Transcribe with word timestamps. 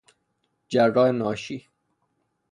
جراح 0.69 1.11
ناشی 1.11 1.67